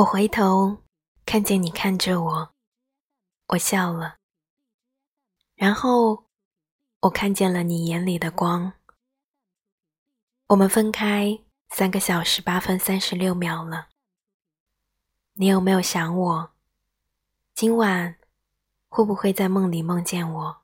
[0.00, 0.78] 我回头
[1.26, 2.54] 看见你看着我，
[3.48, 4.16] 我笑了。
[5.54, 6.24] 然后
[7.00, 8.72] 我看见了你眼里的光。
[10.46, 13.88] 我们分开三个小时八分三十六秒了。
[15.34, 16.52] 你有没有想我？
[17.52, 18.16] 今晚
[18.88, 20.62] 会不会在梦里梦见我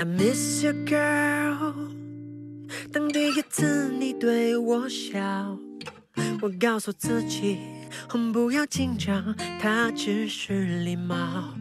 [0.00, 1.74] ？I miss you, girl。
[2.90, 5.58] 当第一次你对我笑，
[6.40, 7.58] 我告诉自己
[8.32, 11.54] 不要紧张，它只是礼貌。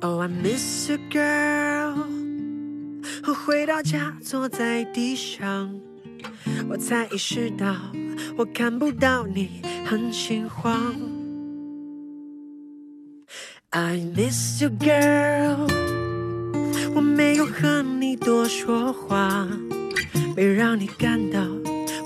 [0.00, 1.94] Oh, I miss you, girl。
[3.44, 5.78] 回到家坐在地上，
[6.70, 7.76] 我才意识到
[8.38, 10.96] 我看不到你，很心慌。
[13.68, 15.75] I miss you, girl。
[17.16, 19.48] 没有和你多说话，
[20.36, 21.40] 没让你感到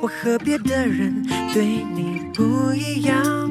[0.00, 3.50] 我和别的人对你不一样。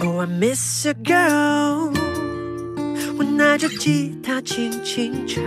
[0.00, 1.90] Oh, I miss you, girl。
[3.16, 5.42] 我拿着吉他轻轻唱，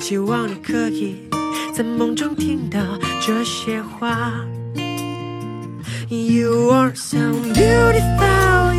[0.00, 1.28] 希望你可以
[1.74, 2.80] 在梦中听到
[3.20, 4.32] 这些话。
[6.08, 8.74] You are so beautiful,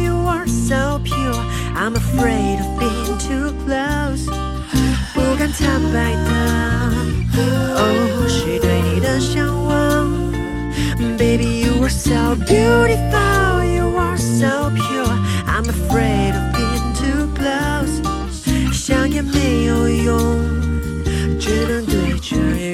[21.53, 22.72] 只能对着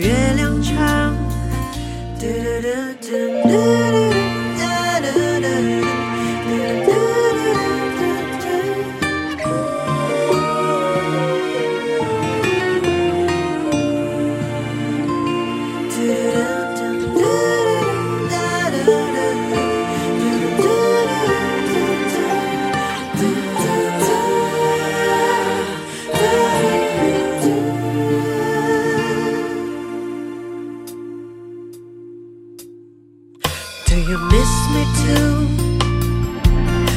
[34.03, 35.47] you miss me too？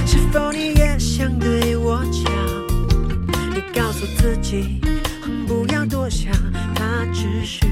[0.06, 2.32] 是否你也想对我讲？
[3.54, 4.80] 你告诉自己，
[5.46, 6.32] 不要多想，
[6.74, 7.71] 他只是。